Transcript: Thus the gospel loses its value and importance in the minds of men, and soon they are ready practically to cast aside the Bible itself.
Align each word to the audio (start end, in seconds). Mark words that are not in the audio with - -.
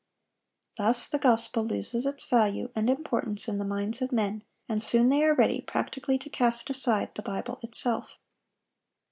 Thus 0.79 1.07
the 1.07 1.19
gospel 1.19 1.63
loses 1.63 2.07
its 2.07 2.25
value 2.25 2.71
and 2.75 2.89
importance 2.89 3.47
in 3.47 3.59
the 3.59 3.63
minds 3.63 4.01
of 4.01 4.11
men, 4.11 4.41
and 4.67 4.81
soon 4.81 5.09
they 5.09 5.21
are 5.21 5.35
ready 5.35 5.61
practically 5.61 6.17
to 6.17 6.29
cast 6.31 6.71
aside 6.71 7.13
the 7.13 7.21
Bible 7.21 7.59
itself. 7.61 8.17